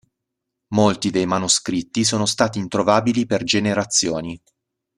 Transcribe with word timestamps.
Molti 0.69 1.11
dei 1.11 1.27
manoscritti 1.27 2.03
sono 2.03 2.25
stati 2.25 2.57
introvabili 2.57 3.27
per 3.27 3.43
generazioni. 3.43 4.41